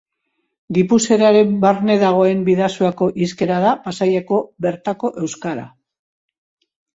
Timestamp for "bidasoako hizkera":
2.47-3.59